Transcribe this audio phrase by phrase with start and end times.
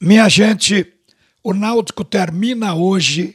[0.00, 0.86] Minha gente,
[1.42, 3.34] o Náutico termina hoje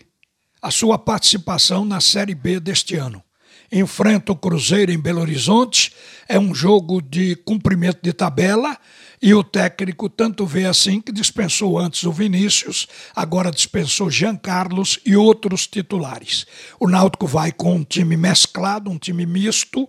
[0.62, 3.22] a sua participação na Série B deste ano.
[3.70, 5.91] Enfrenta o Cruzeiro em Belo Horizonte,
[6.26, 8.78] é um jogo de cumprimento de tabela
[9.21, 15.01] e o técnico tanto vê assim que dispensou antes o Vinícius, agora dispensou Jean Carlos
[15.05, 16.45] e outros titulares.
[16.80, 19.86] O Náutico vai com um time mesclado, um time misto,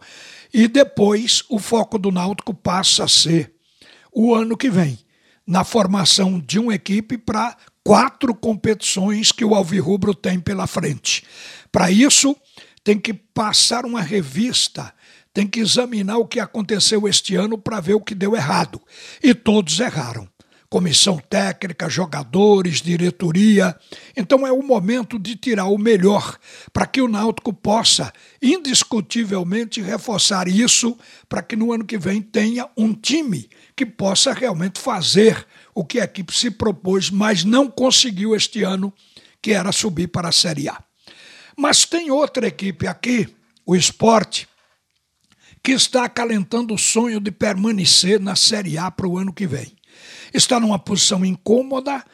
[0.52, 3.54] e depois o foco do Náutico passa a ser
[4.12, 5.03] o ano que vem
[5.46, 11.24] na formação de uma equipe para quatro competições que o Alvirrubro tem pela frente.
[11.70, 12.36] Para isso,
[12.82, 14.92] tem que passar uma revista,
[15.32, 18.80] tem que examinar o que aconteceu este ano para ver o que deu errado.
[19.22, 20.28] E todos erraram.
[20.74, 23.78] Comissão técnica, jogadores, diretoria.
[24.16, 26.36] Então é o momento de tirar o melhor
[26.72, 30.98] para que o Náutico possa indiscutivelmente reforçar isso
[31.28, 36.00] para que no ano que vem tenha um time que possa realmente fazer o que
[36.00, 38.92] a equipe se propôs, mas não conseguiu este ano,
[39.40, 40.82] que era subir para a Série A.
[41.56, 43.32] Mas tem outra equipe aqui,
[43.64, 44.48] o Esporte,
[45.62, 49.72] que está acalentando o sonho de permanecer na Série A para o ano que vem.
[50.32, 52.04] Está numa posição incômoda,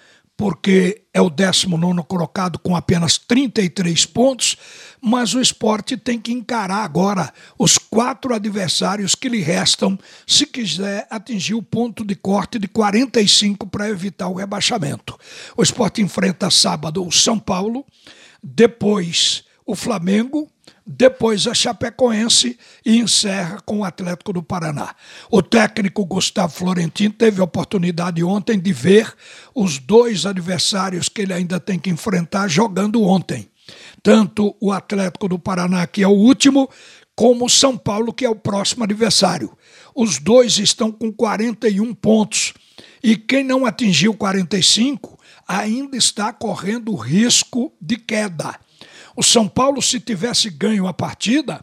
[0.40, 4.56] porque é o 19 colocado com apenas 33 pontos,
[4.98, 11.06] mas o esporte tem que encarar agora os quatro adversários que lhe restam se quiser
[11.10, 15.14] atingir o ponto de corte de 45 para evitar o rebaixamento.
[15.54, 17.84] O esporte enfrenta sábado o São Paulo,
[18.42, 20.49] depois o Flamengo,
[20.86, 24.94] depois a Chapecoense e encerra com o Atlético do Paraná.
[25.30, 29.12] O técnico Gustavo Florentino teve a oportunidade ontem de ver
[29.54, 33.48] os dois adversários que ele ainda tem que enfrentar jogando ontem.
[34.02, 36.68] Tanto o Atlético do Paraná, que é o último,
[37.14, 39.56] como o São Paulo, que é o próximo adversário.
[39.94, 42.54] Os dois estão com 41 pontos.
[43.02, 48.58] E quem não atingiu 45 ainda está correndo risco de queda.
[49.20, 51.62] O São Paulo, se tivesse ganho a partida,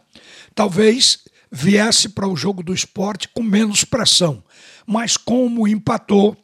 [0.53, 1.17] talvez
[1.51, 4.43] viesse para o jogo do esporte com menos pressão.
[4.85, 6.37] Mas como empatou,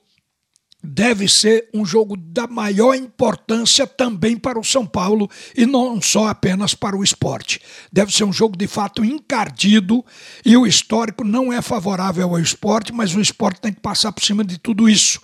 [0.84, 6.30] deve ser um jogo da maior importância também para o São Paulo e não só
[6.30, 7.62] apenas para o esporte.
[7.92, 10.04] Deve ser um jogo de fato encardido
[10.44, 14.24] e o histórico não é favorável ao esporte, mas o esporte tem que passar por
[14.24, 15.22] cima de tudo isso,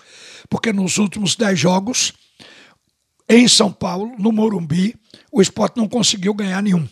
[0.51, 2.13] porque nos últimos dez jogos
[3.29, 4.95] em São Paulo, no Morumbi,
[5.31, 6.88] o esporte não conseguiu ganhar nenhum.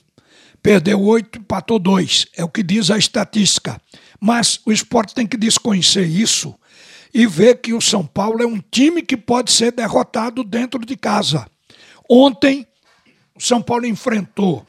[0.61, 2.27] Perdeu oito, empatou dois.
[2.35, 3.81] É o que diz a estatística.
[4.19, 6.53] Mas o esporte tem que desconhecer isso
[7.13, 10.95] e ver que o São Paulo é um time que pode ser derrotado dentro de
[10.95, 11.47] casa.
[12.07, 12.67] Ontem,
[13.35, 14.65] o São Paulo enfrentou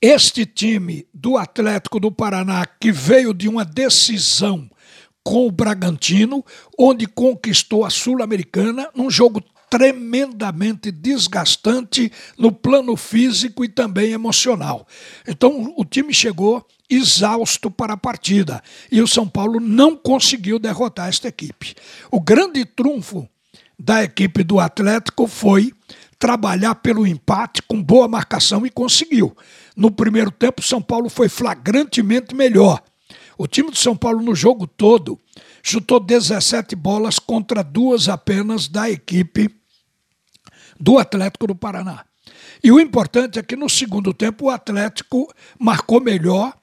[0.00, 4.70] este time do Atlético do Paraná, que veio de uma decisão
[5.22, 6.44] com o Bragantino,
[6.78, 14.86] onde conquistou a Sul-Americana num jogo tremendamente desgastante no plano físico e também emocional.
[15.26, 18.60] Então o time chegou exausto para a partida
[18.90, 21.76] e o São Paulo não conseguiu derrotar esta equipe.
[22.10, 23.28] O grande trunfo
[23.78, 25.72] da equipe do Atlético foi
[26.18, 29.34] trabalhar pelo empate com boa marcação e conseguiu.
[29.76, 32.82] No primeiro tempo, São Paulo foi flagrantemente melhor.
[33.38, 35.18] O time do São Paulo no jogo todo
[35.62, 39.59] chutou 17 bolas contra duas apenas da equipe
[40.80, 42.04] do Atlético do Paraná.
[42.62, 46.54] E o importante é que no segundo tempo o Atlético marcou melhor,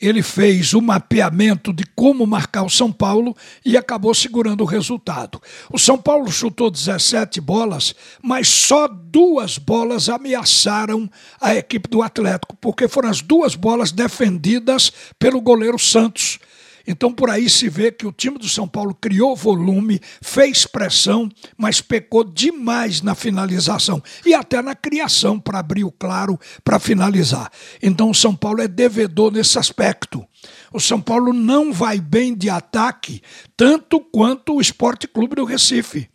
[0.00, 5.40] ele fez o mapeamento de como marcar o São Paulo e acabou segurando o resultado.
[5.70, 11.08] O São Paulo chutou 17 bolas, mas só duas bolas ameaçaram
[11.40, 16.40] a equipe do Atlético, porque foram as duas bolas defendidas pelo goleiro Santos
[16.86, 21.28] então por aí se vê que o time do São Paulo criou volume, fez pressão,
[21.56, 27.50] mas pecou demais na finalização e até na criação para abrir o claro para finalizar.
[27.82, 30.24] Então o São Paulo é devedor nesse aspecto.
[30.72, 33.22] O São Paulo não vai bem de ataque
[33.56, 36.08] tanto quanto o Esporte Clube do Recife.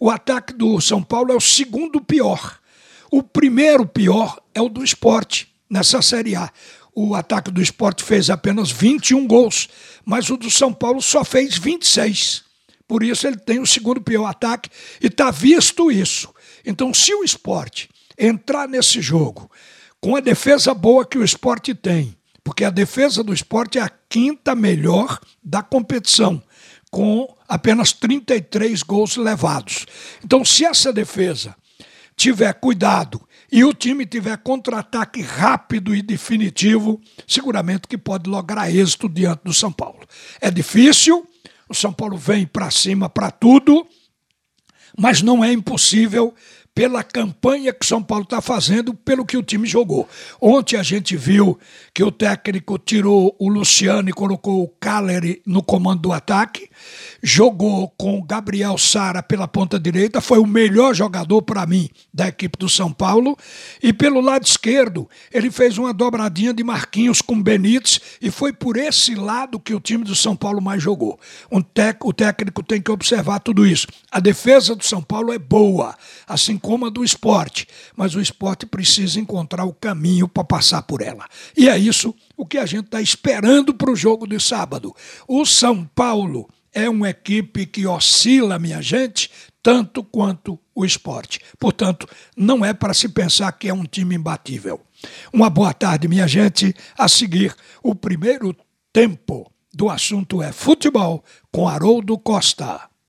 [0.00, 2.58] O ataque do São Paulo é o segundo pior.
[3.10, 6.50] O primeiro pior é o do esporte nessa Série A
[6.94, 9.68] o ataque do esporte fez apenas 21 gols,
[10.04, 12.44] mas o do São Paulo só fez 26.
[12.86, 14.70] Por isso ele tem o segundo pior ataque
[15.00, 16.32] e está visto isso.
[16.64, 17.88] Então, se o esporte
[18.18, 19.50] entrar nesse jogo
[20.00, 23.90] com a defesa boa que o esporte tem, porque a defesa do esporte é a
[24.08, 26.42] quinta melhor da competição,
[26.90, 29.86] com apenas 33 gols levados.
[30.22, 31.56] Então, se essa defesa
[32.16, 33.20] tiver cuidado
[33.50, 39.52] e o time tiver contra-ataque rápido e definitivo, seguramente que pode lograr êxito diante do
[39.52, 40.00] São Paulo.
[40.40, 41.26] É difícil,
[41.68, 43.86] o São Paulo vem para cima para tudo,
[44.96, 46.34] mas não é impossível
[46.74, 50.08] pela campanha que São Paulo está fazendo, pelo que o time jogou.
[50.40, 51.58] Ontem a gente viu
[51.94, 56.68] que o técnico tirou o Luciano e colocou o Caleri no comando do ataque,
[57.22, 62.58] jogou com Gabriel Sara pela ponta direita, foi o melhor jogador para mim da equipe
[62.58, 63.36] do São Paulo,
[63.82, 68.76] e pelo lado esquerdo ele fez uma dobradinha de Marquinhos com Benítez e foi por
[68.76, 71.18] esse lado que o time do São Paulo mais jogou.
[71.50, 73.86] Um tec, o técnico tem que observar tudo isso.
[74.10, 75.96] A defesa do São Paulo é boa,
[76.26, 77.66] assim como a do esporte,
[77.96, 81.26] mas o esporte precisa encontrar o caminho para passar por ela.
[81.56, 84.94] E é isso o que a gente está esperando para o jogo de sábado.
[85.26, 89.30] O São Paulo é uma equipe que oscila, minha gente,
[89.62, 91.40] tanto quanto o esporte.
[91.58, 94.80] Portanto, não é para se pensar que é um time imbatível.
[95.32, 96.74] Uma boa tarde, minha gente.
[96.98, 98.54] A seguir, o primeiro
[98.92, 102.88] tempo do assunto é futebol com Haroldo Costa.